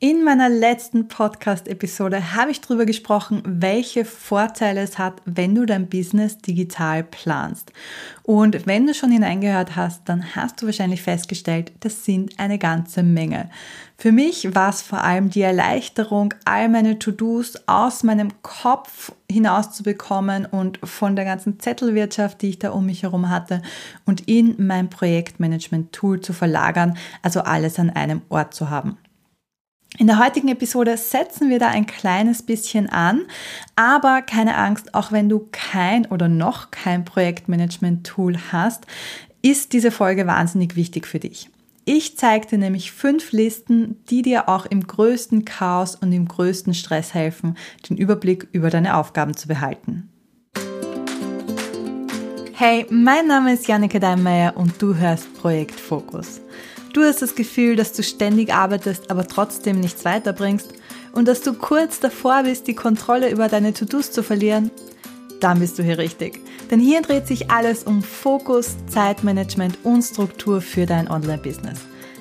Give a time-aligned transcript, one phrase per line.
[0.00, 5.88] In meiner letzten Podcast-Episode habe ich darüber gesprochen, welche Vorteile es hat, wenn du dein
[5.88, 7.72] Business digital planst.
[8.24, 13.04] Und wenn du schon hineingehört hast, dann hast du wahrscheinlich festgestellt, das sind eine ganze
[13.04, 13.48] Menge.
[13.96, 19.70] Für mich war es vor allem die Erleichterung, all meine To-Dos aus meinem Kopf hinaus
[19.70, 23.62] zu bekommen und von der ganzen Zettelwirtschaft, die ich da um mich herum hatte,
[24.04, 28.98] und in mein Projektmanagement-Tool zu verlagern, also alles an einem Ort zu haben.
[29.96, 33.26] In der heutigen Episode setzen wir da ein kleines bisschen an,
[33.76, 38.86] aber keine Angst, auch wenn du kein oder noch kein Projektmanagement-Tool hast,
[39.40, 41.48] ist diese Folge wahnsinnig wichtig für dich.
[41.84, 46.74] Ich zeige dir nämlich fünf Listen, die dir auch im größten Chaos und im größten
[46.74, 47.56] Stress helfen,
[47.88, 50.10] den Überblick über deine Aufgaben zu behalten.
[52.66, 56.40] Hey, mein Name ist Janneke Deinmeier und du hörst Projekt Fokus.
[56.94, 60.72] Du hast das Gefühl, dass du ständig arbeitest, aber trotzdem nichts weiterbringst
[61.12, 64.70] und dass du kurz davor bist, die Kontrolle über deine To-Dos zu verlieren?
[65.40, 66.40] Dann bist du hier richtig.
[66.70, 71.80] Denn hier dreht sich alles um Fokus, Zeitmanagement und Struktur für dein Online-Business.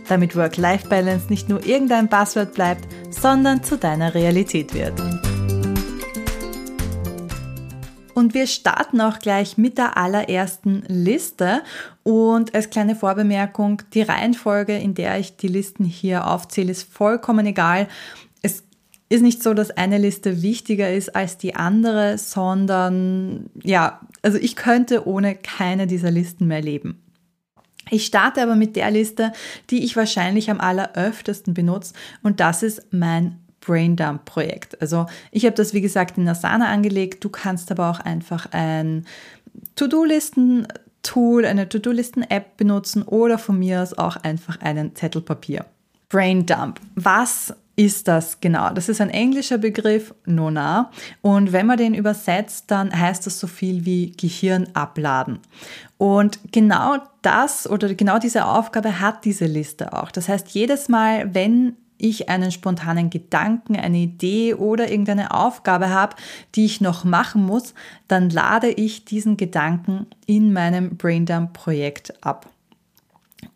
[0.09, 5.01] Damit Work-Life-Balance nicht nur irgendein Passwort bleibt, sondern zu deiner Realität wird.
[8.23, 11.61] Und wir starten auch gleich mit der allerersten Liste.
[12.03, 17.45] Und als kleine Vorbemerkung, die Reihenfolge, in der ich die Listen hier aufzähle, ist vollkommen
[17.45, 17.89] egal.
[18.41, 18.63] Es
[19.09, 24.55] ist nicht so, dass eine Liste wichtiger ist als die andere, sondern ja, also ich
[24.55, 27.03] könnte ohne keine dieser Listen mehr leben.
[27.89, 29.33] Ich starte aber mit der Liste,
[29.69, 34.81] die ich wahrscheinlich am alleröftesten benutze und das ist mein Braindump-Projekt.
[34.81, 37.23] Also ich habe das, wie gesagt, in Asana angelegt.
[37.23, 39.05] Du kannst aber auch einfach ein
[39.75, 45.65] To-Do-Listen-Tool, eine To-Do-Listen-App benutzen oder von mir aus auch einfach einen Zettel Papier.
[46.09, 46.79] Braindump.
[46.95, 48.69] Was ist das genau?
[48.69, 50.91] Das ist ein englischer Begriff, Nona.
[51.21, 55.39] Und wenn man den übersetzt, dann heißt das so viel wie Gehirn abladen.
[55.97, 60.11] Und genau das oder genau diese Aufgabe hat diese Liste auch.
[60.11, 66.15] Das heißt, jedes Mal, wenn ich einen spontanen Gedanken, eine Idee oder irgendeine Aufgabe habe,
[66.55, 67.73] die ich noch machen muss,
[68.07, 72.49] dann lade ich diesen Gedanken in meinem Braindump-Projekt ab.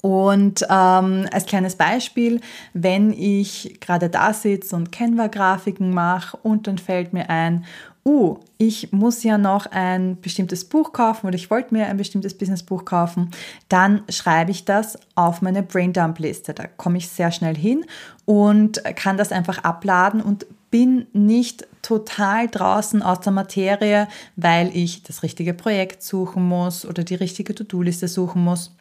[0.01, 2.41] Und ähm, als kleines Beispiel,
[2.73, 7.65] wenn ich gerade da sitze und Canva-Grafiken mache und dann fällt mir ein,
[8.07, 12.35] uh, ich muss ja noch ein bestimmtes Buch kaufen oder ich wollte mir ein bestimmtes
[12.35, 13.31] Businessbuch kaufen,
[13.67, 16.53] dann schreibe ich das auf meine Braindump-Liste.
[16.53, 17.85] Da komme ich sehr schnell hin
[18.25, 24.07] und kann das einfach abladen und bin nicht total draußen aus der Materie,
[24.37, 28.71] weil ich das richtige Projekt suchen muss oder die richtige To-Do-Liste suchen muss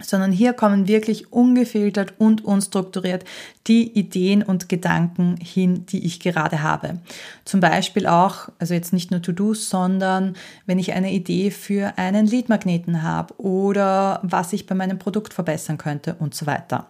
[0.00, 3.24] sondern hier kommen wirklich ungefiltert und unstrukturiert
[3.66, 6.98] die Ideen und Gedanken hin, die ich gerade habe.
[7.44, 12.26] Zum Beispiel auch, also jetzt nicht nur To-Dos, sondern wenn ich eine Idee für einen
[12.26, 16.88] Leadmagneten habe oder was ich bei meinem Produkt verbessern könnte und so weiter.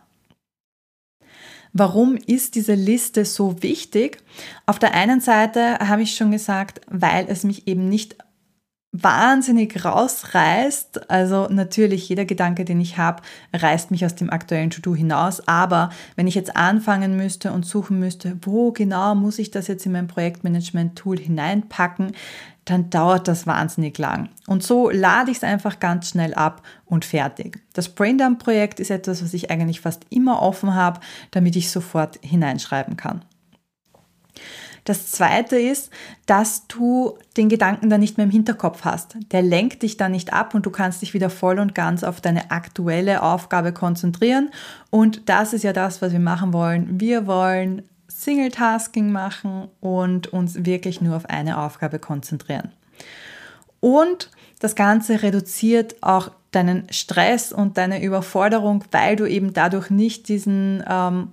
[1.77, 4.19] Warum ist diese Liste so wichtig?
[4.65, 8.17] Auf der einen Seite habe ich schon gesagt, weil es mich eben nicht
[8.95, 11.11] wahnsinnig rausreißt.
[11.11, 13.23] Also natürlich, jeder Gedanke, den ich habe,
[13.53, 15.47] reißt mich aus dem aktuellen To-Do hinaus.
[15.49, 19.85] Aber wenn ich jetzt anfangen müsste und suchen müsste, wo genau muss ich das jetzt
[19.85, 22.13] in mein Projektmanagement-Tool hineinpacken,
[22.65, 24.29] dann dauert das wahnsinnig lang.
[24.47, 27.61] Und so lade ich es einfach ganz schnell ab und fertig.
[27.75, 31.01] Das Braindump-Projekt ist etwas, was ich eigentlich fast immer offen habe,
[31.33, 33.25] damit ich sofort hineinschreiben kann.
[34.85, 35.91] Das zweite ist,
[36.27, 39.17] dass du den Gedanken dann nicht mehr im Hinterkopf hast.
[39.33, 42.21] Der lenkt dich dann nicht ab und du kannst dich wieder voll und ganz auf
[42.21, 44.51] deine aktuelle Aufgabe konzentrieren.
[44.91, 47.01] Und das ist ja das, was wir machen wollen.
[47.01, 52.71] Wir wollen Single-Tasking machen und uns wirklich nur auf eine Aufgabe konzentrieren.
[53.81, 54.31] Und
[54.61, 60.85] das Ganze reduziert auch deinen Stress und deine Überforderung, weil du eben dadurch nicht diesen
[60.89, 61.33] ähm,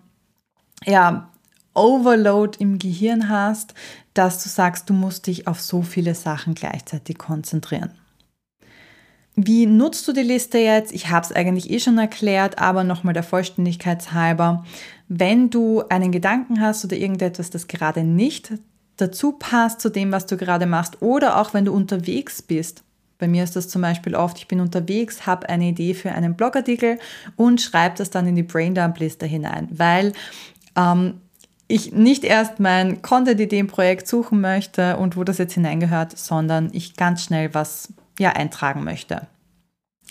[0.85, 1.29] ja,
[1.73, 3.73] Overload im Gehirn hast,
[4.13, 7.91] dass du sagst, du musst dich auf so viele Sachen gleichzeitig konzentrieren.
[9.35, 10.91] Wie nutzt du die Liste jetzt?
[10.91, 14.65] Ich habe es eigentlich eh schon erklärt, aber nochmal der Vollständigkeit halber.
[15.07, 18.53] Wenn du einen Gedanken hast oder irgendetwas, das gerade nicht
[18.97, 22.83] dazu passt zu dem, was du gerade machst, oder auch wenn du unterwegs bist,
[23.17, 26.35] bei mir ist das zum Beispiel oft, ich bin unterwegs, habe eine Idee für einen
[26.35, 26.99] Blogartikel
[27.35, 30.13] und schreibe das dann in die Braindump-Liste hinein, weil
[30.75, 31.21] ähm,
[31.71, 37.23] ich nicht erst mein Content-Ideen-Projekt suchen möchte und wo das jetzt hineingehört, sondern ich ganz
[37.23, 39.27] schnell was ja, eintragen möchte.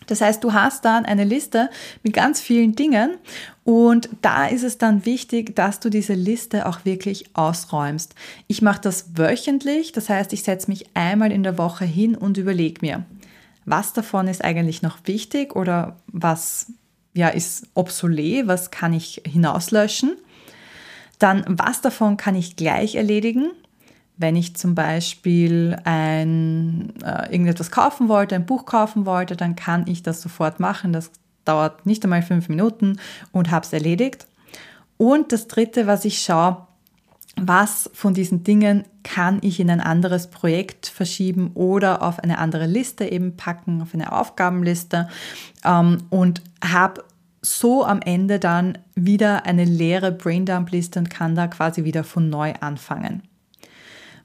[0.06, 1.68] Das heißt, du hast dann eine Liste
[2.02, 3.18] mit ganz vielen Dingen
[3.64, 8.14] und da ist es dann wichtig, dass du diese Liste auch wirklich ausräumst.
[8.46, 12.38] Ich mache das wöchentlich, das heißt, ich setze mich einmal in der Woche hin und
[12.38, 13.04] überlege mir,
[13.66, 16.72] was davon ist eigentlich noch wichtig oder was
[17.12, 20.16] ja, ist obsolet, was kann ich hinauslöschen.
[21.20, 23.52] Dann, was davon kann ich gleich erledigen
[24.20, 29.86] wenn ich zum Beispiel ein, äh, irgendetwas kaufen wollte, ein Buch kaufen wollte, dann kann
[29.86, 30.92] ich das sofort machen.
[30.92, 31.10] Das
[31.46, 33.00] dauert nicht einmal fünf Minuten
[33.32, 34.26] und habe es erledigt.
[34.98, 36.66] Und das Dritte, was ich schaue,
[37.36, 42.66] was von diesen Dingen kann ich in ein anderes Projekt verschieben oder auf eine andere
[42.66, 45.08] Liste eben packen, auf eine Aufgabenliste
[45.64, 47.04] ähm, und habe
[47.42, 52.52] so am Ende dann wieder eine leere Braindump-Liste und kann da quasi wieder von neu
[52.60, 53.22] anfangen.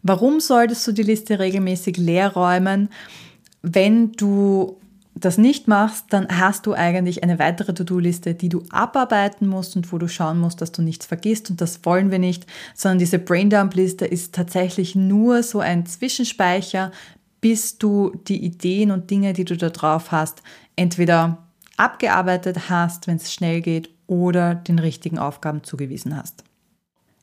[0.03, 2.89] Warum solltest du die Liste regelmäßig leer räumen?
[3.61, 4.77] Wenn du
[5.15, 9.91] das nicht machst, dann hast du eigentlich eine weitere To-Do-Liste, die du abarbeiten musst und
[9.91, 11.49] wo du schauen musst, dass du nichts vergisst.
[11.49, 12.45] Und das wollen wir nicht,
[12.75, 16.91] sondern diese Braindump-Liste ist tatsächlich nur so ein Zwischenspeicher,
[17.39, 20.43] bis du die Ideen und Dinge, die du da drauf hast,
[20.75, 21.44] entweder
[21.77, 26.43] abgearbeitet hast, wenn es schnell geht, oder den richtigen Aufgaben zugewiesen hast.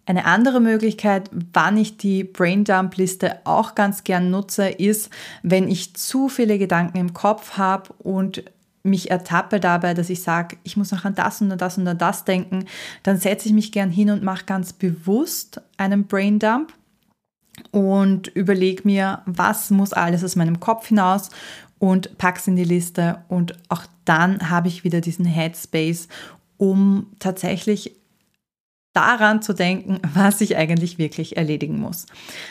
[0.04, 5.10] Eine andere Möglichkeit, wann ich die Braindump-Liste auch ganz gern nutze, ist,
[5.44, 8.42] wenn ich zu viele Gedanken im Kopf habe und
[8.82, 11.86] mich ertappe dabei, dass ich sage, ich muss noch an das und an das und
[11.86, 12.64] an das denken,
[13.04, 16.72] dann setze ich mich gern hin und mache ganz bewusst einen Braindump
[17.70, 21.30] und überlege mir, was muss alles aus meinem Kopf hinaus
[21.82, 26.06] und pack's in die Liste und auch dann habe ich wieder diesen Headspace,
[26.56, 27.96] um tatsächlich
[28.92, 32.06] daran zu denken, was ich eigentlich wirklich erledigen muss.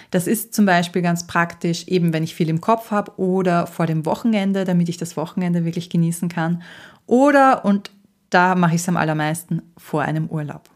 [0.10, 3.86] Das ist zum Beispiel ganz praktisch, eben wenn ich viel im Kopf habe oder vor
[3.86, 6.62] dem Wochenende, damit ich das Wochenende wirklich genießen kann.
[7.06, 7.90] Oder, und
[8.32, 10.70] da mache ich es am allermeisten, vor einem Urlaub.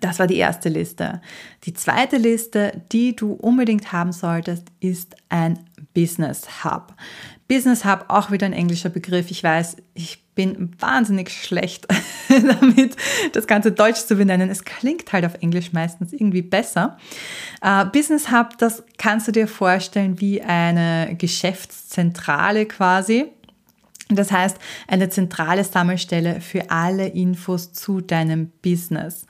[0.00, 1.22] Das war die erste Liste.
[1.64, 5.58] Die zweite Liste, die du unbedingt haben solltest, ist ein
[5.94, 6.94] Business Hub.
[7.48, 9.30] Business Hub, auch wieder ein englischer Begriff.
[9.30, 11.88] Ich weiß, ich bin wahnsinnig schlecht
[12.28, 12.94] damit,
[13.32, 14.50] das Ganze Deutsch zu benennen.
[14.50, 16.98] Es klingt halt auf Englisch meistens irgendwie besser.
[17.64, 23.26] Uh, Business Hub, das kannst du dir vorstellen wie eine Geschäftszentrale quasi.
[24.10, 29.26] Das heißt, eine zentrale Sammelstelle für alle Infos zu deinem Business.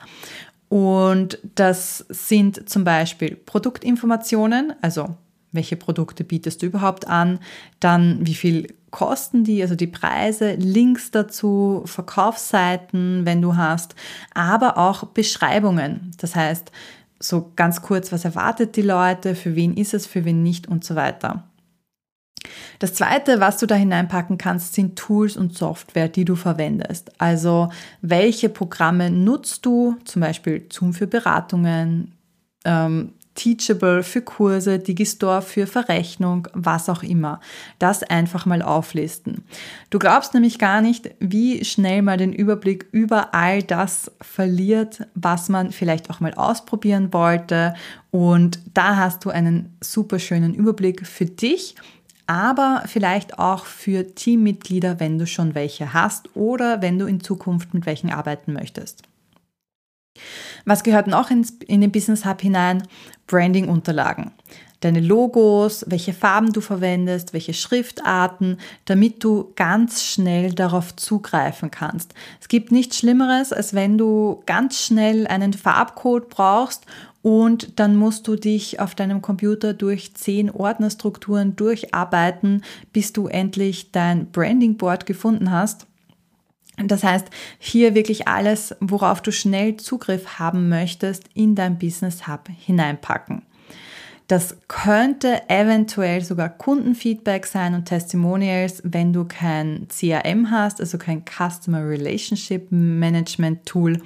[0.67, 5.17] Und das sind zum Beispiel Produktinformationen, also
[5.51, 7.39] welche Produkte bietest du überhaupt an,
[7.79, 13.95] dann wie viel kosten die, also die Preise, Links dazu, Verkaufsseiten, wenn du hast,
[14.33, 16.11] aber auch Beschreibungen.
[16.17, 16.71] Das heißt,
[17.19, 20.83] so ganz kurz, was erwartet die Leute, für wen ist es, für wen nicht und
[20.83, 21.43] so weiter.
[22.79, 27.11] Das zweite, was du da hineinpacken kannst, sind Tools und Software, die du verwendest.
[27.19, 27.69] Also
[28.01, 32.13] welche Programme nutzt du, zum Beispiel Zoom für Beratungen,
[32.63, 37.39] ähm, Teachable für Kurse, Digistore für Verrechnung, was auch immer.
[37.79, 39.45] Das einfach mal auflisten.
[39.89, 45.47] Du glaubst nämlich gar nicht, wie schnell man den Überblick über all das verliert, was
[45.47, 47.75] man vielleicht auch mal ausprobieren wollte.
[48.11, 51.75] Und da hast du einen super schönen Überblick für dich
[52.27, 57.73] aber vielleicht auch für Teammitglieder, wenn du schon welche hast oder wenn du in Zukunft
[57.73, 59.08] mit welchen arbeiten möchtest.
[60.65, 62.83] Was gehört noch ins, in den Business Hub hinein?
[63.27, 64.31] Branding-Unterlagen.
[64.81, 72.13] Deine Logos, welche Farben du verwendest, welche Schriftarten, damit du ganz schnell darauf zugreifen kannst.
[72.39, 76.85] Es gibt nichts Schlimmeres, als wenn du ganz schnell einen Farbcode brauchst
[77.21, 83.91] und dann musst du dich auf deinem Computer durch zehn Ordnerstrukturen durcharbeiten, bis du endlich
[83.91, 85.88] dein Branding Board gefunden hast.
[86.87, 92.49] Das heißt, hier wirklich alles, worauf du schnell Zugriff haben möchtest, in dein Business Hub
[92.57, 93.43] hineinpacken.
[94.29, 101.23] Das könnte eventuell sogar Kundenfeedback sein und Testimonials, wenn du kein CRM hast, also kein
[101.25, 104.03] Customer Relationship Management Tool,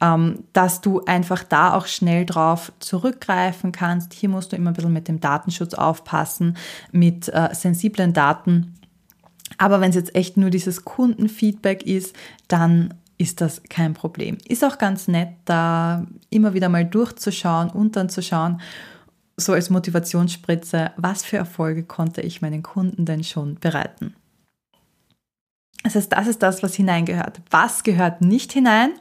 [0.00, 4.14] ähm, dass du einfach da auch schnell drauf zurückgreifen kannst.
[4.14, 6.56] Hier musst du immer ein bisschen mit dem Datenschutz aufpassen,
[6.90, 8.79] mit äh, sensiblen Daten
[9.58, 12.14] aber wenn es jetzt echt nur dieses Kundenfeedback ist,
[12.48, 14.38] dann ist das kein Problem.
[14.48, 18.60] Ist auch ganz nett, da immer wieder mal durchzuschauen und dann zu schauen,
[19.36, 24.14] so als Motivationsspritze, was für Erfolge konnte ich meinen Kunden denn schon bereiten.
[25.82, 27.40] Das heißt, das ist das, was hineingehört.
[27.50, 28.92] Was gehört nicht hinein?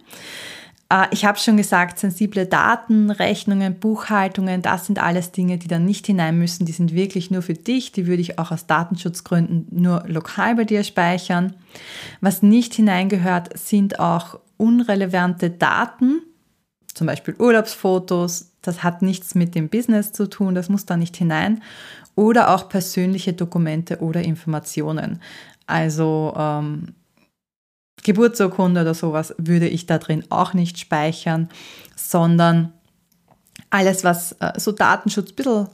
[0.89, 5.85] Äh, ich habe schon gesagt, sensible Daten, Rechnungen, Buchhaltungen, das sind alles Dinge, die dann
[5.85, 6.65] nicht hinein müssen.
[6.65, 7.91] Die sind wirklich nur für dich.
[7.91, 11.53] Die würde ich auch aus Datenschutzgründen nur lokal bei dir speichern.
[12.21, 16.21] Was nicht hineingehört, sind auch unrelevante Daten,
[16.93, 18.51] zum Beispiel Urlaubsfotos.
[18.61, 21.61] Das hat nichts mit dem Business zu tun, das muss da nicht hinein.
[22.15, 25.21] Oder auch persönliche Dokumente oder Informationen.
[25.65, 26.95] Also ähm,
[28.03, 31.49] Geburtsurkunde oder sowas würde ich da drin auch nicht speichern,
[31.95, 32.73] sondern
[33.69, 35.67] alles, was äh, so Datenschutz ein bisschen,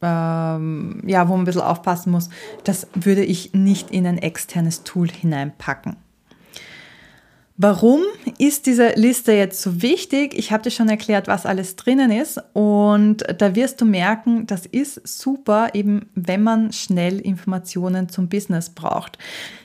[0.00, 2.28] ähm, ja, wo man ein bisschen aufpassen muss,
[2.64, 5.96] das würde ich nicht in ein externes Tool hineinpacken.
[7.58, 8.00] Warum
[8.38, 10.34] ist diese Liste jetzt so wichtig?
[10.34, 14.66] Ich habe dir schon erklärt, was alles drinnen ist und da wirst du merken, das
[14.66, 19.18] ist super, eben wenn man schnell Informationen zum Business braucht.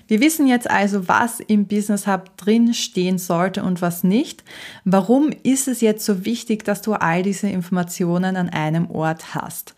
[0.08, 4.44] Wir wissen jetzt also, was im Business Hub drin stehen sollte und was nicht.
[4.86, 9.76] Warum ist es jetzt so wichtig, dass du all diese Informationen an einem Ort hast?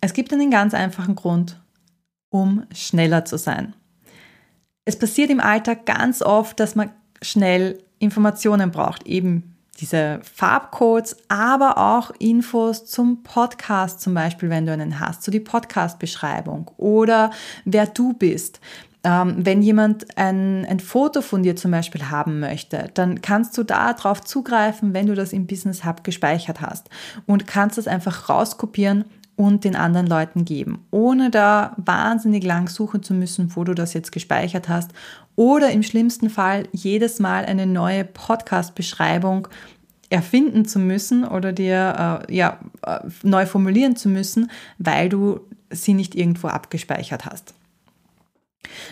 [0.00, 1.60] Es gibt einen ganz einfachen Grund,
[2.30, 3.74] um schneller zu sein.
[4.84, 6.90] Es passiert im Alltag ganz oft, dass man
[7.22, 14.72] schnell Informationen braucht, eben diese Farbcodes, aber auch Infos zum Podcast zum Beispiel, wenn du
[14.72, 17.30] einen hast, so die Podcast-Beschreibung oder
[17.64, 18.60] wer du bist.
[19.04, 23.62] Ähm, wenn jemand ein, ein Foto von dir zum Beispiel haben möchte, dann kannst du
[23.62, 26.90] da drauf zugreifen, wenn du das im Business Hub gespeichert hast
[27.26, 29.04] und kannst das einfach rauskopieren
[29.36, 33.94] und den anderen Leuten geben, ohne da wahnsinnig lang suchen zu müssen, wo du das
[33.94, 34.90] jetzt gespeichert hast
[35.36, 39.46] oder im schlimmsten Fall jedes Mal eine neue Podcast-Beschreibung
[40.10, 45.40] erfinden zu müssen oder dir äh, ja, äh, neu formulieren zu müssen, weil du
[45.70, 47.54] sie nicht irgendwo abgespeichert hast.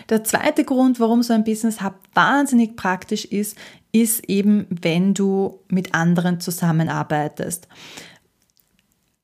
[0.09, 3.57] Der zweite Grund, warum so ein Business Hub wahnsinnig praktisch ist,
[3.91, 7.67] ist eben, wenn du mit anderen zusammenarbeitest.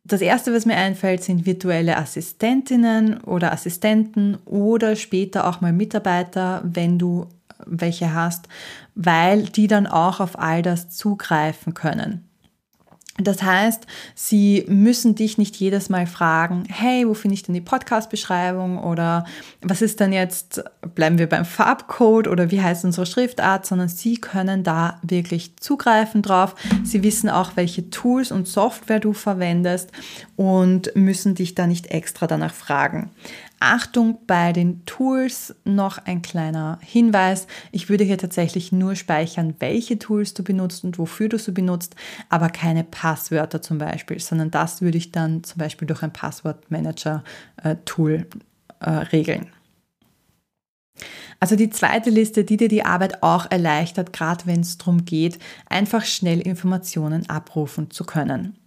[0.05, 6.61] Das erste, was mir einfällt, sind virtuelle Assistentinnen oder Assistenten oder später auch mal Mitarbeiter,
[6.65, 7.27] wenn du
[7.65, 8.49] welche hast,
[8.95, 12.27] weil die dann auch auf all das zugreifen können.
[13.19, 17.61] Das heißt, sie müssen dich nicht jedes Mal fragen, hey, wo finde ich denn die
[17.61, 19.25] Podcast-Beschreibung oder
[19.61, 20.63] was ist denn jetzt,
[20.95, 26.23] bleiben wir beim Farbcode oder wie heißt unsere Schriftart, sondern sie können da wirklich zugreifen
[26.23, 26.55] drauf.
[26.83, 29.91] Sie wissen auch, welche Tools und Software du verwendest
[30.35, 33.11] und müssen dich da nicht extra danach fragen.
[33.63, 37.47] Achtung bei den Tools noch ein kleiner Hinweis.
[37.71, 41.95] Ich würde hier tatsächlich nur speichern, welche Tools du benutzt und wofür du sie benutzt,
[42.27, 48.27] aber keine Passwörter zum Beispiel, sondern das würde ich dann zum Beispiel durch ein Passwortmanager-Tool
[48.81, 49.47] äh, regeln.
[51.39, 55.39] Also die zweite Liste, die dir die Arbeit auch erleichtert, gerade wenn es darum geht,
[55.67, 58.57] einfach schnell Informationen abrufen zu können.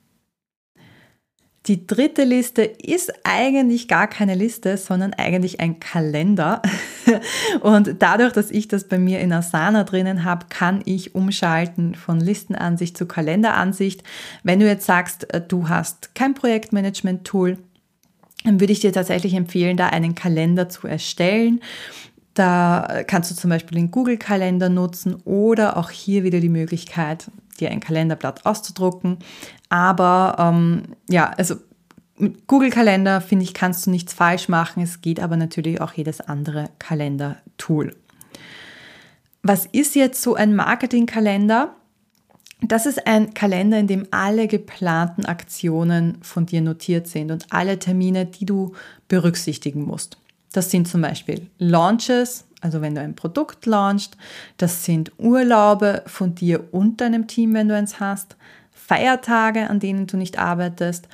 [1.67, 6.63] Die dritte Liste ist eigentlich gar keine Liste, sondern eigentlich ein Kalender.
[7.61, 12.21] Und dadurch, dass ich das bei mir in Asana drinnen habe, kann ich umschalten von
[12.21, 14.05] Listenansicht zu Kalenderansicht.
[14.45, 17.59] Wenn du jetzt sagst, äh, du hast kein Projektmanagement-Tool,
[18.45, 21.61] dann würde ich dir tatsächlich empfehlen, da einen Kalender zu erstellen.
[22.35, 27.71] Da kannst du zum Beispiel den Google-Kalender nutzen oder auch hier wieder die Möglichkeit, dir
[27.71, 29.19] ein Kalenderblatt auszudrucken.
[29.69, 31.57] Aber ähm, ja, also
[32.19, 34.83] mit Google-Kalender, finde ich, kannst du nichts falsch machen.
[34.83, 37.95] Es geht aber natürlich auch jedes andere Kalender-Tool.
[39.43, 41.75] Was ist jetzt so ein Marketing-Kalender?
[42.63, 47.79] Das ist ein Kalender, in dem alle geplanten Aktionen von dir notiert sind und alle
[47.79, 48.73] Termine, die du
[49.09, 50.19] berücksichtigen musst.
[50.53, 54.17] Das sind zum Beispiel Launches, also wenn du ein Produkt launchst.
[54.57, 58.37] Das sind Urlaube von dir und deinem Team, wenn du eins hast.
[58.73, 61.09] Feiertage, an denen du nicht arbeitest.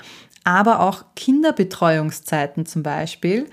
[0.45, 3.49] Aber auch Kinderbetreuungszeiten zum Beispiel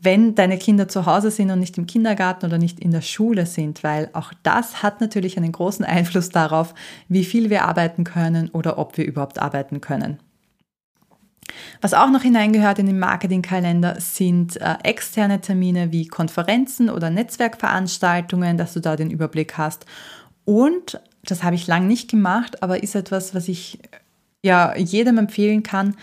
[0.00, 3.46] wenn deine Kinder zu Hause sind und nicht im Kindergarten oder nicht in der Schule
[3.46, 6.74] sind, weil auch das hat natürlich einen großen Einfluss darauf,
[7.08, 10.18] wie viel wir arbeiten können oder ob wir überhaupt arbeiten können.
[11.80, 18.58] Was auch noch hineingehört in den Marketingkalender sind äh, externe Termine wie Konferenzen oder Netzwerkveranstaltungen,
[18.58, 19.86] dass du da den Überblick hast.
[20.44, 23.78] Und, das habe ich lang nicht gemacht, aber ist etwas, was ich
[24.42, 25.94] ja jedem empfehlen kann,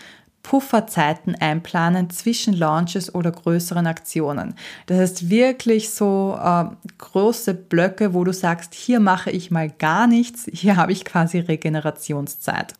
[0.46, 4.54] Pufferzeiten einplanen zwischen Launches oder größeren Aktionen.
[4.86, 6.66] Das heißt wirklich so äh,
[6.98, 11.40] große Blöcke, wo du sagst, hier mache ich mal gar nichts, hier habe ich quasi
[11.40, 12.74] Regenerationszeit.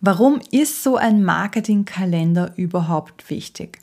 [0.00, 3.78] Warum ist so ein Marketingkalender überhaupt wichtig?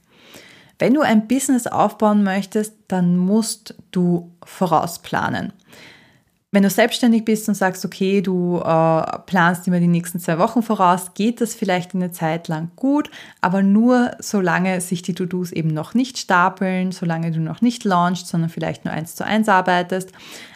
[0.80, 5.54] Wenn du ein Business aufbauen möchtest, dann musst du vorausplanen.
[6.52, 10.62] wenn du selbstständig bist und sagst, okay, du äh, planst immer die nächsten zwei Wochen
[10.62, 13.10] voraus, geht das vielleicht eine Zeit lang gut,
[13.42, 18.28] aber nur solange sich die To-Dos eben noch nicht stapeln, solange du noch nicht launchst,
[18.28, 20.12] sondern vielleicht nur eins zu eins arbeitest.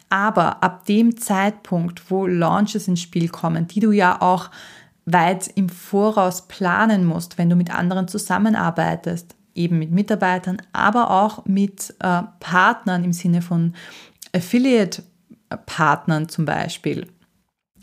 [0.10, 4.52] Aber ab dem Zeitpunkt, wo Launches ins Spiel kommen, die du ja auch
[5.08, 11.46] weit im Voraus planen musst, wenn du mit anderen zusammenarbeitest, eben mit Mitarbeitern, aber auch
[11.46, 13.74] mit äh, Partnern im Sinne von
[14.36, 15.02] Affiliate
[15.66, 17.08] Partnern zum Beispiel.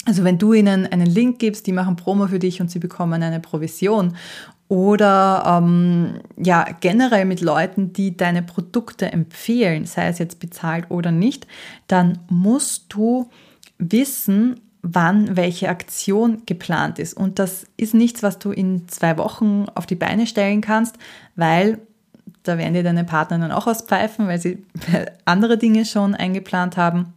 [0.05, 3.23] Also wenn du ihnen einen Link gibst, die machen Promo für dich und sie bekommen
[3.23, 4.15] eine Provision.
[4.69, 11.11] Oder ähm, ja, generell mit Leuten, die deine Produkte empfehlen, sei es jetzt bezahlt oder
[11.11, 11.47] nicht,
[11.87, 13.31] dann musst du
[13.79, 17.15] wissen, wann welche Aktion geplant ist.
[17.15, 20.97] Und das ist nichts, was du in zwei Wochen auf die Beine stellen kannst,
[21.37, 21.79] weil
[22.43, 24.63] da werden dir deine Partner dann auch auspfeifen, weil sie
[25.25, 27.15] andere Dinge schon eingeplant haben.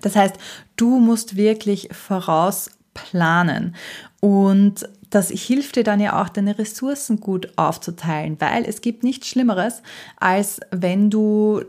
[0.00, 0.36] Das heißt,
[0.76, 3.74] du musst wirklich vorausplanen
[4.20, 9.28] und das hilft dir dann ja auch, deine Ressourcen gut aufzuteilen, weil es gibt nichts
[9.28, 9.82] Schlimmeres,
[10.16, 11.62] als wenn du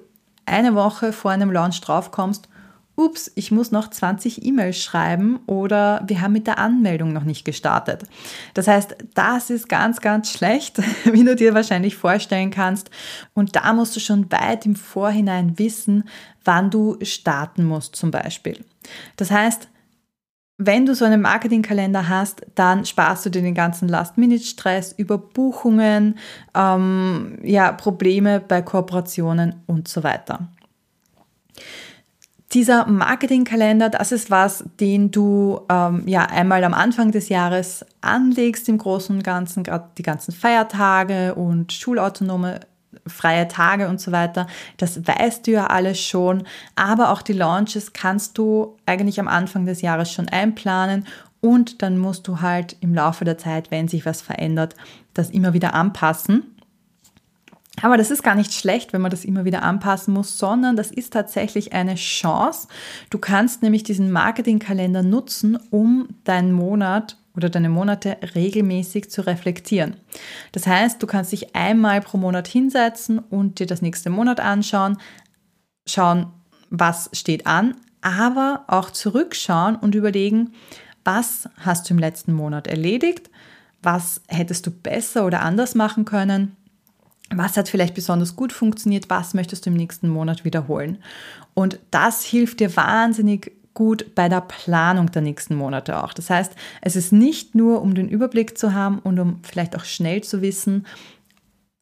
[0.45, 2.47] eine Woche vor einem Launch draufkommst
[2.99, 7.45] ups, ich muss noch 20 E-Mails schreiben oder wir haben mit der Anmeldung noch nicht
[7.45, 8.03] gestartet.
[8.53, 12.91] Das heißt, das ist ganz, ganz schlecht, wie du dir wahrscheinlich vorstellen kannst.
[13.33, 16.03] Und da musst du schon weit im Vorhinein wissen,
[16.43, 18.63] wann du starten musst zum Beispiel.
[19.15, 19.69] Das heißt,
[20.61, 26.17] wenn du so einen Marketingkalender hast, dann sparst du dir den ganzen Last-Minute-Stress über Buchungen,
[26.53, 30.49] ähm, ja, Probleme bei Kooperationen und so weiter.
[32.51, 38.67] Dieser Marketingkalender, das ist was, den du ähm, ja einmal am Anfang des Jahres anlegst
[38.69, 42.61] im Großen und Ganzen, gerade die ganzen Feiertage und schulautonome
[43.05, 44.47] freie Tage und so weiter.
[44.77, 46.43] Das weißt du ja alles schon,
[46.75, 51.05] aber auch die Launches kannst du eigentlich am Anfang des Jahres schon einplanen
[51.41, 54.75] und dann musst du halt im Laufe der Zeit, wenn sich was verändert,
[55.13, 56.55] das immer wieder anpassen.
[57.81, 60.91] Aber das ist gar nicht schlecht, wenn man das immer wieder anpassen muss, sondern das
[60.91, 62.67] ist tatsächlich eine Chance.
[63.09, 69.95] Du kannst nämlich diesen Marketingkalender nutzen, um deinen Monat oder deine Monate regelmäßig zu reflektieren.
[70.51, 74.97] Das heißt, du kannst dich einmal pro Monat hinsetzen und dir das nächste Monat anschauen,
[75.87, 76.27] schauen,
[76.69, 80.53] was steht an, aber auch zurückschauen und überlegen,
[81.05, 83.29] was hast du im letzten Monat erledigt,
[83.81, 86.57] was hättest du besser oder anders machen können
[87.33, 90.97] was hat vielleicht besonders gut funktioniert, was möchtest du im nächsten Monat wiederholen.
[91.53, 96.13] Und das hilft dir wahnsinnig gut bei der Planung der nächsten Monate auch.
[96.13, 99.85] Das heißt, es ist nicht nur, um den Überblick zu haben und um vielleicht auch
[99.85, 100.85] schnell zu wissen,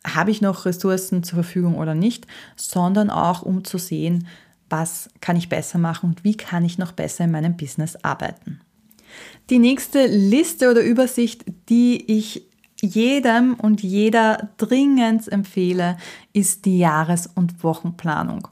[0.06, 4.28] habe ich noch Ressourcen zur Verfügung oder nicht, sondern auch um zu sehen,
[4.70, 8.60] was kann ich besser machen und wie kann ich noch besser in meinem Business arbeiten.
[9.50, 12.47] Die nächste Liste oder Übersicht, die ich
[12.82, 15.98] jedem und jeder dringend empfehle,
[16.34, 18.48] ist die Jahres- und Wochenplanung.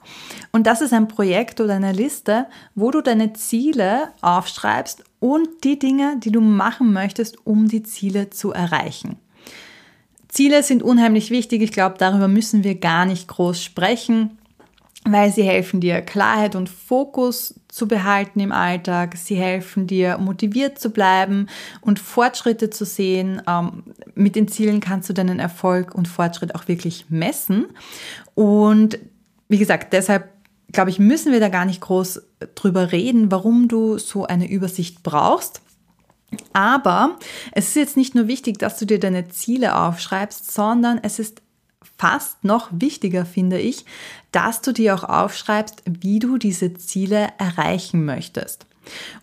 [0.52, 5.80] Und das ist ein Projekt oder eine Liste, wo du deine Ziele aufschreibst und die
[5.80, 9.18] Dinge, die du machen möchtest, um die Ziele zu erreichen.
[10.28, 11.62] Ziele sind unheimlich wichtig.
[11.62, 14.38] Ich glaube, darüber müssen wir gar nicht groß sprechen
[15.08, 19.16] weil sie helfen dir Klarheit und Fokus zu behalten im Alltag.
[19.18, 21.48] Sie helfen dir motiviert zu bleiben
[21.82, 23.42] und Fortschritte zu sehen.
[23.48, 23.84] Ähm,
[24.16, 27.68] mit den Zielen kannst du deinen Erfolg und Fortschritt auch wirklich messen.
[28.34, 28.98] Und
[29.48, 30.30] wie gesagt, deshalb
[30.72, 32.22] glaube ich, müssen wir da gar nicht groß
[32.56, 35.62] drüber reden, warum du so eine Übersicht brauchst.
[36.54, 37.18] Aber
[37.52, 41.42] es ist jetzt nicht nur wichtig, dass du dir deine Ziele aufschreibst, sondern es ist
[41.98, 43.86] fast noch wichtiger finde ich,
[44.36, 48.66] dass du dir auch aufschreibst, wie du diese Ziele erreichen möchtest.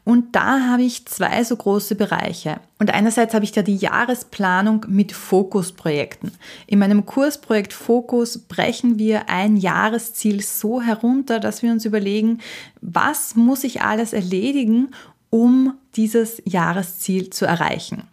[0.05, 2.61] Und da habe ich zwei so große Bereiche.
[2.79, 6.33] Und einerseits habe ich da die Jahresplanung mit Fokusprojekten.
[6.66, 12.40] In meinem Kursprojekt Fokus brechen wir ein Jahresziel so herunter, dass wir uns überlegen,
[12.81, 14.88] was muss ich alles erledigen,
[15.31, 18.05] um dieses Jahresziel zu erreichen.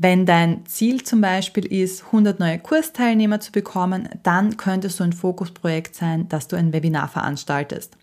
[0.00, 5.12] Wenn dein Ziel zum Beispiel ist, 100 neue Kursteilnehmer zu bekommen, dann könnte so ein
[5.12, 7.96] Fokusprojekt sein, dass du ein Webinar veranstaltest.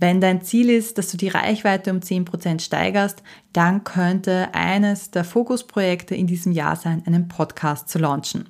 [0.00, 3.22] Wenn dein Ziel ist, dass du die Reichweite um 10% steigerst,
[3.52, 8.48] dann könnte eines der Fokusprojekte in diesem Jahr sein, einen Podcast zu launchen.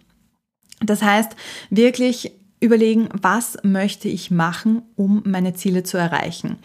[0.80, 1.36] Das heißt,
[1.68, 6.56] wirklich überlegen, was möchte ich machen, um meine Ziele zu erreichen.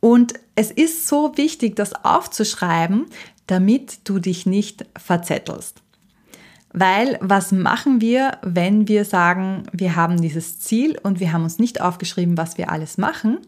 [0.00, 3.06] Und es ist so wichtig, das aufzuschreiben,
[3.48, 5.82] damit du dich nicht verzettelst.
[6.72, 11.58] Weil was machen wir, wenn wir sagen, wir haben dieses Ziel und wir haben uns
[11.58, 13.38] nicht aufgeschrieben, was wir alles machen?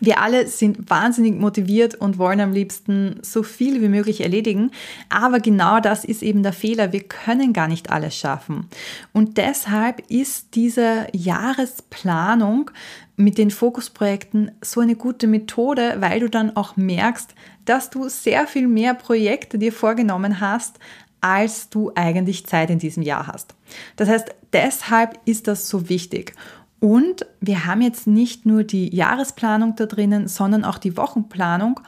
[0.00, 4.70] Wir alle sind wahnsinnig motiviert und wollen am liebsten so viel wie möglich erledigen.
[5.08, 6.92] Aber genau das ist eben der Fehler.
[6.92, 8.68] Wir können gar nicht alles schaffen.
[9.12, 12.70] Und deshalb ist diese Jahresplanung
[13.16, 17.34] mit den Fokusprojekten so eine gute Methode, weil du dann auch merkst,
[17.64, 20.78] dass du sehr viel mehr Projekte dir vorgenommen hast,
[21.20, 23.54] als du eigentlich Zeit in diesem Jahr hast.
[23.96, 26.34] Das heißt, deshalb ist das so wichtig.
[26.80, 31.80] Und wir haben jetzt nicht nur die Jahresplanung da drinnen, sondern auch die Wochenplanung,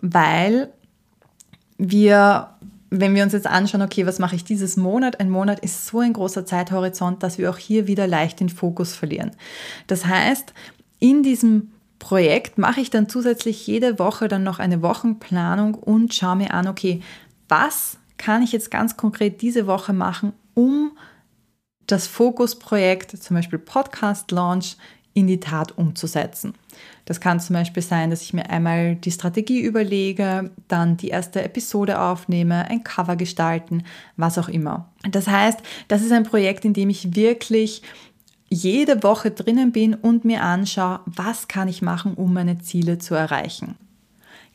[0.00, 0.72] weil
[1.78, 2.50] wir,
[2.90, 5.18] wenn wir uns jetzt anschauen, okay, was mache ich dieses Monat?
[5.18, 8.94] Ein Monat ist so ein großer Zeithorizont, dass wir auch hier wieder leicht den Fokus
[8.94, 9.32] verlieren.
[9.88, 10.52] Das heißt,
[11.00, 16.36] in diesem Projekt mache ich dann zusätzlich jede Woche dann noch eine Wochenplanung und schaue
[16.36, 17.00] mir an, okay,
[17.48, 20.92] was kann ich jetzt ganz konkret diese Woche machen, um
[21.86, 24.76] das Fokusprojekt, zum Beispiel Podcast Launch,
[25.14, 26.52] in die Tat umzusetzen.
[27.06, 31.42] Das kann zum Beispiel sein, dass ich mir einmal die Strategie überlege, dann die erste
[31.42, 33.84] Episode aufnehme, ein Cover gestalten,
[34.18, 34.90] was auch immer.
[35.10, 37.80] Das heißt, das ist ein Projekt, in dem ich wirklich
[38.50, 43.14] jede Woche drinnen bin und mir anschaue, was kann ich machen, um meine Ziele zu
[43.14, 43.76] erreichen.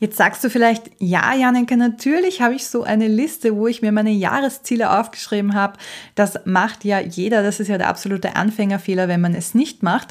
[0.02, 3.92] Jetzt sagst du vielleicht, ja, Janneke, natürlich habe ich so eine Liste, wo ich mir
[3.92, 5.78] meine Jahresziele aufgeschrieben habe.
[6.16, 7.44] Das macht ja jeder.
[7.44, 10.08] Das ist ja der absolute Anfängerfehler, wenn man es nicht macht.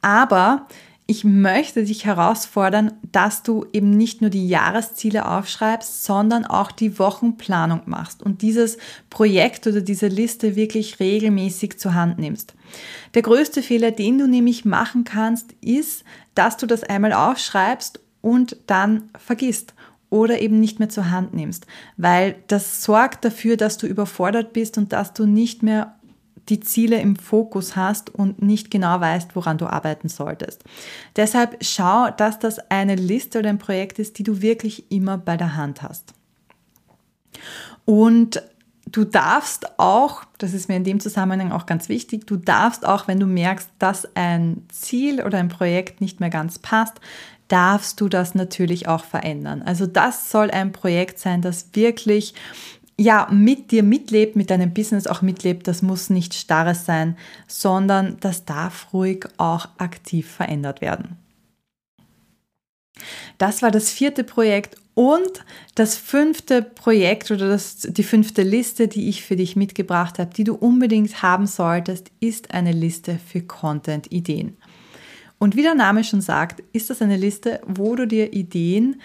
[0.00, 0.66] Aber
[1.04, 6.98] ich möchte dich herausfordern, dass du eben nicht nur die Jahresziele aufschreibst, sondern auch die
[6.98, 8.78] Wochenplanung machst und dieses
[9.10, 12.54] Projekt oder diese Liste wirklich regelmäßig zur Hand nimmst.
[13.12, 16.04] Der größte Fehler, den du nämlich machen kannst, ist,
[16.34, 19.74] dass du das einmal aufschreibst und dann vergisst
[20.10, 24.76] oder eben nicht mehr zur Hand nimmst, weil das sorgt dafür, dass du überfordert bist
[24.76, 25.94] und dass du nicht mehr
[26.48, 30.64] die Ziele im Fokus hast und nicht genau weißt, woran du arbeiten solltest.
[31.14, 35.36] Deshalb schau, dass das eine Liste oder ein Projekt ist, die du wirklich immer bei
[35.36, 36.12] der Hand hast.
[37.84, 38.42] Und
[38.86, 43.06] du darfst auch, das ist mir in dem Zusammenhang auch ganz wichtig, du darfst auch,
[43.06, 47.00] wenn du merkst, dass ein Ziel oder ein Projekt nicht mehr ganz passt,
[47.50, 49.62] darfst du das natürlich auch verändern.
[49.62, 52.34] Also das soll ein Projekt sein, das wirklich
[52.96, 55.66] ja, mit dir mitlebt, mit deinem Business auch mitlebt.
[55.66, 57.16] Das muss nicht starres sein,
[57.48, 61.16] sondern das darf ruhig auch aktiv verändert werden.
[63.38, 69.08] Das war das vierte Projekt und das fünfte Projekt oder das, die fünfte Liste, die
[69.08, 74.58] ich für dich mitgebracht habe, die du unbedingt haben solltest, ist eine Liste für Content-Ideen.
[75.40, 79.00] Und wie der Name schon sagt, ist das eine Liste, wo du dir Ideen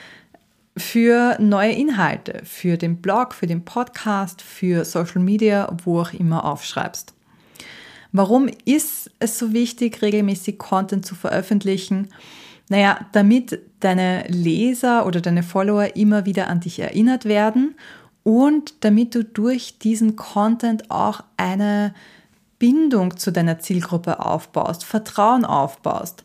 [0.75, 6.43] für neue Inhalte, für den Blog, für den Podcast, für Social Media, wo auch immer
[6.43, 7.13] aufschreibst.
[8.11, 12.09] Warum ist es so wichtig, regelmäßig Content zu veröffentlichen?
[12.67, 17.75] Naja, damit deine Leser oder deine Follower immer wieder an dich erinnert werden
[18.23, 21.93] und damit du durch diesen Content auch eine
[22.59, 26.23] Bindung zu deiner Zielgruppe aufbaust, Vertrauen aufbaust.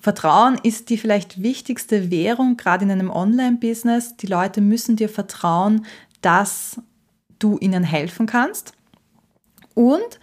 [0.00, 4.16] Vertrauen ist die vielleicht wichtigste Währung, gerade in einem Online-Business.
[4.16, 5.86] Die Leute müssen dir vertrauen,
[6.20, 6.80] dass
[7.38, 8.72] du ihnen helfen kannst.
[9.74, 10.18] Und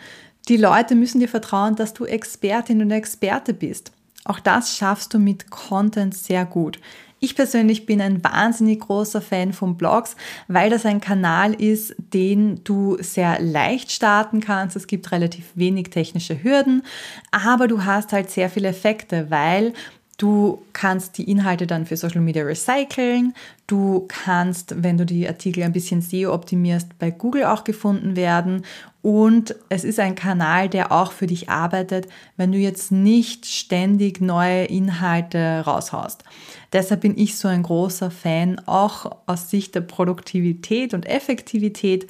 [0.49, 3.91] die Leute müssen dir vertrauen, dass du Expertin und Experte bist.
[4.25, 6.79] Auch das schaffst du mit Content sehr gut.
[7.21, 10.15] Ich persönlich bin ein wahnsinnig großer Fan von Blogs,
[10.47, 14.77] weil das ein Kanal ist, den du sehr leicht starten kannst.
[14.77, 16.83] Es gibt relativ wenig technische Hürden,
[17.31, 19.73] aber du hast halt sehr viele Effekte, weil
[20.19, 23.33] Du kannst die Inhalte dann für Social Media recyceln.
[23.67, 28.65] Du kannst, wenn du die Artikel ein bisschen SEO optimierst, bei Google auch gefunden werden.
[29.01, 34.19] Und es ist ein Kanal, der auch für dich arbeitet, wenn du jetzt nicht ständig
[34.19, 36.25] neue Inhalte raushaust.
[36.73, 42.07] Deshalb bin ich so ein großer Fan, auch aus Sicht der Produktivität und Effektivität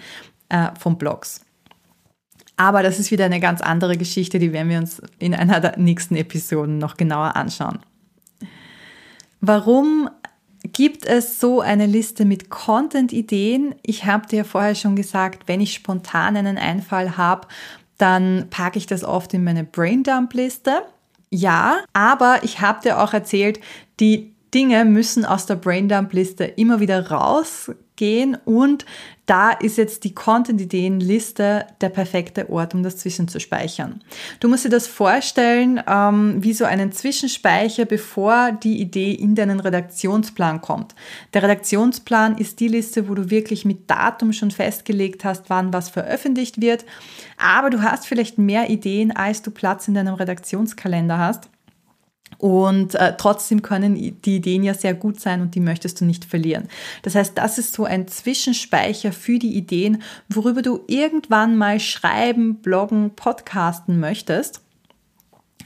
[0.50, 1.42] äh, von Blogs.
[2.58, 5.78] Aber das ist wieder eine ganz andere Geschichte, die werden wir uns in einer der
[5.78, 7.78] nächsten Episoden noch genauer anschauen.
[9.42, 10.10] Warum
[10.74, 13.76] gibt es so eine Liste mit Content-Ideen?
[13.84, 17.48] Ich habe dir vorher schon gesagt, wenn ich spontan einen Einfall habe,
[17.98, 20.82] dann packe ich das oft in meine Braindump-Liste.
[21.30, 23.60] Ja, aber ich habe dir auch erzählt,
[24.00, 27.12] die Dinge müssen aus der Braindump-Liste immer wieder
[28.00, 28.86] rausgehen und
[29.26, 34.02] da ist jetzt die Content-Ideen-Liste der perfekte Ort, um das zwischenzuspeichern.
[34.40, 39.60] Du musst dir das vorstellen ähm, wie so einen Zwischenspeicher, bevor die Idee in deinen
[39.60, 40.96] Redaktionsplan kommt.
[41.36, 45.90] Der Redaktionsplan ist die Liste, wo du wirklich mit Datum schon festgelegt hast, wann was
[45.90, 46.84] veröffentlicht wird.
[47.38, 51.50] Aber du hast vielleicht mehr Ideen, als du Platz in deinem Redaktionskalender hast.
[52.40, 56.24] Und äh, trotzdem können die Ideen ja sehr gut sein und die möchtest du nicht
[56.24, 56.70] verlieren.
[57.02, 62.56] Das heißt, das ist so ein Zwischenspeicher für die Ideen, worüber du irgendwann mal schreiben,
[62.56, 64.62] bloggen, podcasten möchtest,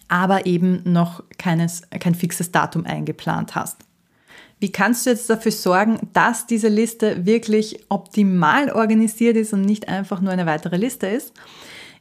[0.07, 3.77] aber eben noch keines, kein fixes Datum eingeplant hast.
[4.59, 9.89] Wie kannst du jetzt dafür sorgen, dass diese Liste wirklich optimal organisiert ist und nicht
[9.89, 11.33] einfach nur eine weitere Liste ist?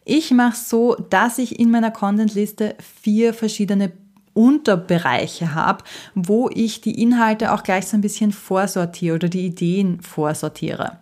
[0.05, 3.93] Ich mache so, dass ich in meiner Content-Liste vier verschiedene
[4.35, 10.01] Unterbereiche habe, wo ich die Inhalte auch gleich so ein bisschen vorsortiere oder die Ideen
[10.01, 10.99] vorsortiere.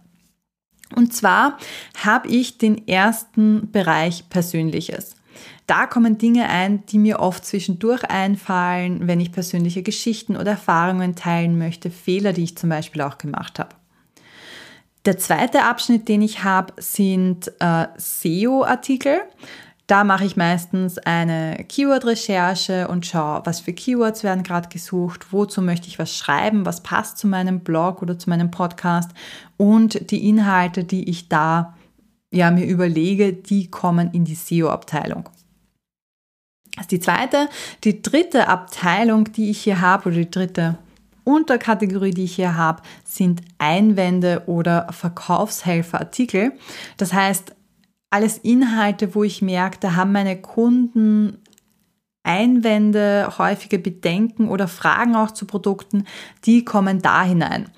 [0.97, 1.59] Und zwar
[2.03, 5.14] habe ich den ersten Bereich Persönliches.
[5.66, 11.14] Da kommen Dinge ein, die mir oft zwischendurch einfallen, wenn ich persönliche Geschichten oder Erfahrungen
[11.14, 13.77] teilen möchte, Fehler, die ich zum Beispiel auch gemacht habe.
[15.07, 19.21] Der zweite Abschnitt, den ich habe, sind äh, SEO-Artikel.
[19.90, 25.62] Da mache ich meistens eine Keyword-Recherche und schaue, was für Keywords werden gerade gesucht, wozu
[25.62, 29.11] möchte ich was schreiben, was passt zu meinem Blog oder zu meinem Podcast
[29.57, 31.76] und die Inhalte, die ich da
[32.31, 35.29] ja, mir überlege, die kommen in die SEO-Abteilung.
[36.76, 37.48] Das ist die zweite.
[37.83, 40.79] Die dritte Abteilung, die ich hier habe, oder die dritte
[41.24, 46.53] Unterkategorie, die ich hier habe, sind Einwände oder Verkaufshelferartikel.
[46.96, 47.57] Das heißt,
[48.11, 51.38] alles Inhalte, wo ich merke, da haben meine Kunden
[52.23, 56.05] Einwände, häufige Bedenken oder Fragen auch zu Produkten,
[56.44, 57.70] die kommen da hinein.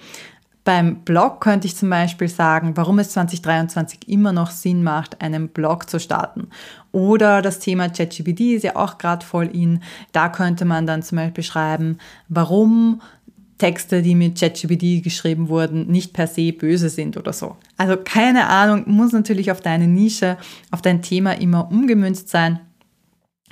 [0.65, 5.49] Beim Blog könnte ich zum Beispiel sagen, warum es 2023 immer noch Sinn macht, einen
[5.49, 6.49] Blog zu starten.
[6.93, 9.83] Oder das Thema ChatGPT ist ja auch gerade voll in.
[10.13, 13.03] Da könnte man dann zum Beispiel schreiben, warum
[13.63, 17.55] Texte, die mit ChatGPT geschrieben wurden, nicht per se böse sind oder so.
[17.77, 20.37] Also keine Ahnung, muss natürlich auf deine Nische,
[20.73, 22.59] auf dein Thema immer umgemünzt sein.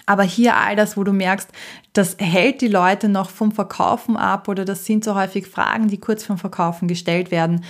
[0.06, 1.50] Aber hier all das, wo du merkst,
[1.92, 5.98] das hält die Leute noch vom Verkaufen ab oder das sind so häufig Fragen, die
[5.98, 7.62] kurz vom Verkaufen gestellt werden,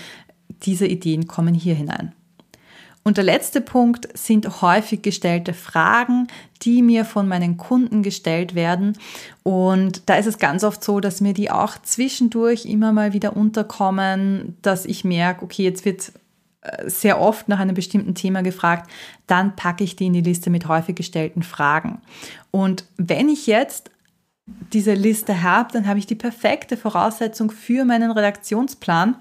[0.63, 2.15] diese Ideen kommen hier hinein.
[3.03, 6.29] Und der letzte Punkt sind häufig gestellte Fragen,
[6.63, 8.97] die mir von meinen Kunden gestellt werden.
[9.43, 13.37] Und da ist es ganz oft so, dass mir die auch zwischendurch immer mal wieder
[13.37, 16.13] unterkommen, dass ich merke, okay, jetzt wird
[16.61, 18.91] äh, sehr oft nach einem bestimmten Thema gefragt,
[19.27, 22.03] dann packe ich die in die Liste mit häufig gestellten Fragen.
[22.51, 23.91] Und wenn ich jetzt
[24.73, 29.17] diese Liste habe, dann habe ich die perfekte Voraussetzung für meinen Redaktionsplan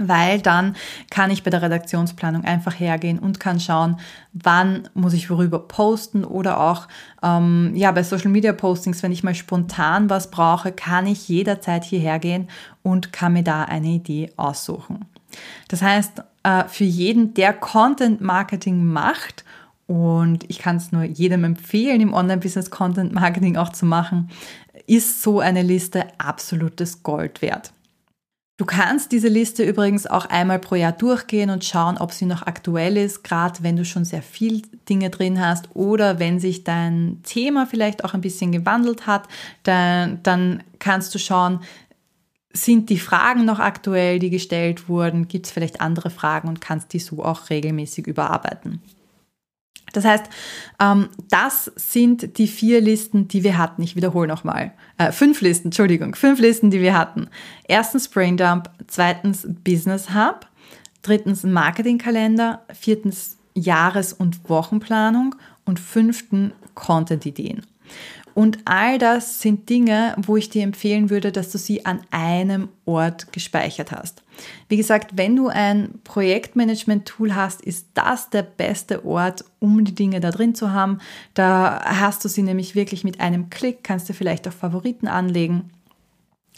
[0.00, 0.74] weil dann
[1.10, 3.98] kann ich bei der Redaktionsplanung einfach hergehen und kann schauen,
[4.32, 6.88] wann muss ich worüber posten oder auch
[7.22, 11.84] ähm, ja bei Social Media Postings, wenn ich mal spontan was brauche, kann ich jederzeit
[11.84, 12.48] hierher gehen
[12.82, 15.04] und kann mir da eine Idee aussuchen.
[15.68, 19.44] Das heißt, äh, für jeden, der Content Marketing macht
[19.86, 24.30] und ich kann es nur jedem empfehlen, im Online-Business Content Marketing auch zu machen,
[24.86, 27.72] ist so eine Liste absolutes Gold wert.
[28.62, 32.42] Du kannst diese Liste übrigens auch einmal pro Jahr durchgehen und schauen, ob sie noch
[32.42, 37.18] aktuell ist, gerade wenn du schon sehr viel Dinge drin hast oder wenn sich dein
[37.24, 39.26] Thema vielleicht auch ein bisschen gewandelt hat,
[39.64, 41.58] dann, dann kannst du schauen,
[42.52, 46.92] sind die Fragen noch aktuell, die gestellt wurden, gibt es vielleicht andere Fragen und kannst
[46.92, 48.80] die so auch regelmäßig überarbeiten.
[49.92, 50.24] Das heißt,
[50.80, 53.82] ähm, das sind die vier Listen, die wir hatten.
[53.82, 54.72] Ich wiederhole nochmal.
[54.98, 57.28] Äh, fünf Listen, Entschuldigung, fünf Listen, die wir hatten.
[57.68, 60.46] Erstens Braindump, zweitens Business Hub,
[61.02, 67.62] drittens Marketingkalender, viertens Jahres- und Wochenplanung und fünften Content-Ideen.
[68.34, 72.68] Und all das sind Dinge, wo ich dir empfehlen würde, dass du sie an einem
[72.84, 74.22] Ort gespeichert hast.
[74.68, 80.20] Wie gesagt, wenn du ein Projektmanagement-Tool hast, ist das der beste Ort, um die Dinge
[80.20, 80.98] da drin zu haben.
[81.34, 85.70] Da hast du sie nämlich wirklich mit einem Klick, kannst du vielleicht auch Favoriten anlegen.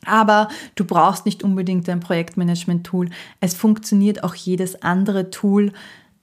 [0.06, 3.10] Aber du brauchst nicht unbedingt ein Projektmanagement-Tool.
[3.40, 5.72] Es funktioniert auch jedes andere Tool.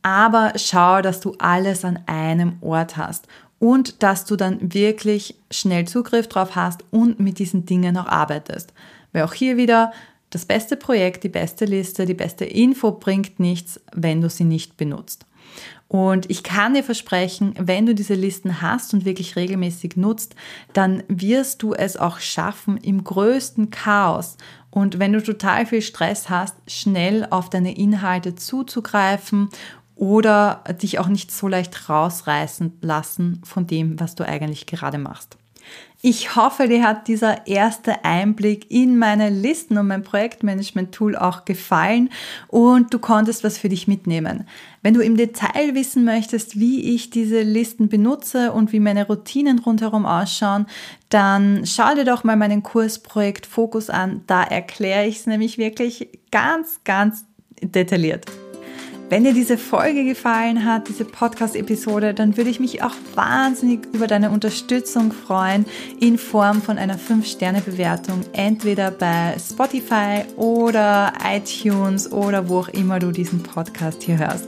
[0.03, 3.27] Aber schau, dass du alles an einem Ort hast
[3.61, 8.73] und dass du dann wirklich schnell Zugriff drauf hast und mit diesen Dingen auch arbeitest.
[9.13, 9.93] Weil auch hier wieder
[10.31, 14.77] das beste Projekt, die beste Liste, die beste Info bringt nichts, wenn du sie nicht
[14.77, 15.27] benutzt.
[15.87, 20.35] Und ich kann dir versprechen, wenn du diese Listen hast und wirklich regelmäßig nutzt,
[20.73, 24.37] dann wirst du es auch schaffen, im größten Chaos
[24.71, 29.49] und wenn du total viel Stress hast, schnell auf deine Inhalte zuzugreifen
[30.01, 35.37] oder dich auch nicht so leicht rausreißen lassen von dem, was du eigentlich gerade machst.
[36.01, 42.09] Ich hoffe, dir hat dieser erste Einblick in meine Listen und mein Projektmanagement-Tool auch gefallen
[42.47, 44.47] und du konntest was für dich mitnehmen.
[44.81, 49.59] Wenn du im Detail wissen möchtest, wie ich diese Listen benutze und wie meine Routinen
[49.59, 50.65] rundherum ausschauen,
[51.09, 54.23] dann schau dir doch mal meinen Kurs Projekt Fokus an.
[54.25, 57.25] Da erkläre ich es nämlich wirklich ganz, ganz
[57.61, 58.25] detailliert.
[59.11, 64.07] Wenn dir diese Folge gefallen hat, diese Podcast-Episode, dann würde ich mich auch wahnsinnig über
[64.07, 65.65] deine Unterstützung freuen
[65.99, 73.11] in Form von einer 5-Sterne-Bewertung, entweder bei Spotify oder iTunes oder wo auch immer du
[73.11, 74.47] diesen Podcast hier hörst.